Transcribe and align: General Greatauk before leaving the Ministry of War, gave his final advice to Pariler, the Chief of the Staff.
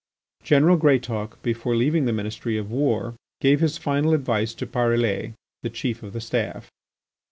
General 0.41 0.77
Greatauk 0.77 1.39
before 1.43 1.75
leaving 1.75 2.05
the 2.05 2.11
Ministry 2.11 2.57
of 2.57 2.71
War, 2.71 3.13
gave 3.39 3.59
his 3.59 3.77
final 3.77 4.15
advice 4.15 4.55
to 4.55 4.65
Pariler, 4.65 5.35
the 5.61 5.69
Chief 5.69 6.01
of 6.01 6.13
the 6.13 6.21
Staff. 6.21 6.71